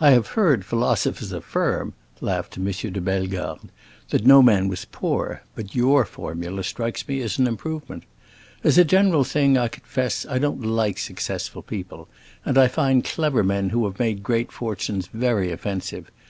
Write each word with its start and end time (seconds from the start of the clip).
"I 0.00 0.12
have 0.12 0.28
heard 0.40 0.64
philosophers 0.64 1.30
affirm," 1.30 1.92
laughed 2.22 2.56
M. 2.56 2.64
de 2.64 2.98
Bellegarde, 2.98 3.68
"that 4.08 4.24
no 4.24 4.40
man 4.40 4.68
was 4.68 4.86
poor; 4.86 5.42
but 5.54 5.74
your 5.74 6.06
formula 6.06 6.64
strikes 6.64 7.06
me 7.06 7.20
as 7.20 7.38
an 7.38 7.46
improvement. 7.46 8.04
As 8.62 8.78
a 8.78 8.84
general 8.86 9.22
thing, 9.22 9.58
I 9.58 9.68
confess, 9.68 10.24
I 10.24 10.38
don't 10.38 10.64
like 10.64 10.96
successful 10.96 11.60
people, 11.60 12.08
and 12.42 12.56
I 12.56 12.68
find 12.68 13.04
clever 13.04 13.44
men 13.44 13.68
who 13.68 13.84
have 13.84 13.98
made 13.98 14.22
great 14.22 14.50
fortunes 14.50 15.10
very 15.12 15.52
offensive. 15.52 16.10